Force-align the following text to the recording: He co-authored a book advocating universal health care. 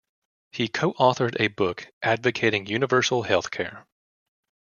He 0.51 0.67
co-authored 0.67 1.37
a 1.39 1.49
book 1.49 1.89
advocating 2.01 2.65
universal 2.65 3.21
health 3.21 3.51
care. 3.51 3.85